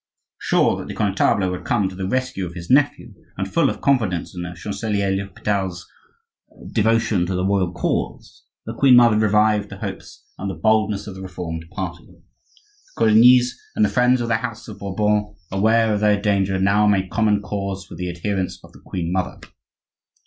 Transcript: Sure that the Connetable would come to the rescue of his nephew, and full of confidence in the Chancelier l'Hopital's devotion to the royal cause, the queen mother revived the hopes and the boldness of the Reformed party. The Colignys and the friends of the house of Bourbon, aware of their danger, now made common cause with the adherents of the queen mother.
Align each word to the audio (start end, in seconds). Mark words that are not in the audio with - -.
Sure 0.39 0.77
that 0.77 0.87
the 0.87 0.95
Connetable 0.95 1.51
would 1.51 1.63
come 1.63 1.87
to 1.87 1.93
the 1.95 2.07
rescue 2.07 2.47
of 2.47 2.55
his 2.55 2.71
nephew, 2.71 3.13
and 3.37 3.47
full 3.53 3.69
of 3.69 3.81
confidence 3.81 4.33
in 4.33 4.41
the 4.41 4.55
Chancelier 4.55 5.11
l'Hopital's 5.11 5.87
devotion 6.71 7.27
to 7.27 7.35
the 7.35 7.45
royal 7.45 7.71
cause, 7.71 8.43
the 8.65 8.73
queen 8.73 8.95
mother 8.95 9.15
revived 9.15 9.69
the 9.69 9.77
hopes 9.77 10.25
and 10.39 10.49
the 10.49 10.55
boldness 10.55 11.05
of 11.05 11.13
the 11.13 11.21
Reformed 11.21 11.65
party. 11.69 12.07
The 12.07 12.97
Colignys 12.99 13.51
and 13.75 13.85
the 13.85 13.89
friends 13.89 14.21
of 14.21 14.27
the 14.27 14.37
house 14.37 14.67
of 14.67 14.79
Bourbon, 14.79 15.35
aware 15.51 15.93
of 15.93 15.99
their 15.99 16.19
danger, 16.19 16.57
now 16.59 16.87
made 16.87 17.11
common 17.11 17.39
cause 17.43 17.87
with 17.87 17.99
the 17.99 18.09
adherents 18.09 18.57
of 18.63 18.71
the 18.71 18.81
queen 18.83 19.11
mother. 19.13 19.39